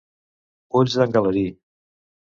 Ulls 0.81 0.95
d'en 1.01 1.15
Galerí. 1.19 1.47